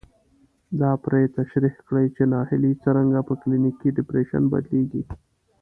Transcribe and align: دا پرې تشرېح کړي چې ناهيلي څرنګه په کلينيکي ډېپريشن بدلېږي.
دا 0.81 0.91
پرې 1.03 1.21
تشرېح 1.37 1.75
کړي 1.87 2.05
چې 2.15 2.23
ناهيلي 2.33 2.73
څرنګه 2.83 3.19
په 3.27 3.33
کلينيکي 3.41 3.89
ډېپريشن 3.97 4.43
بدلېږي. 4.51 5.03